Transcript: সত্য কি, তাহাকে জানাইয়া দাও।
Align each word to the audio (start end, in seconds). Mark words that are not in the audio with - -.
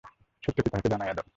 সত্য 0.43 0.55
কি, 0.55 0.69
তাহাকে 0.69 0.89
জানাইয়া 0.89 1.13
দাও। 1.13 1.27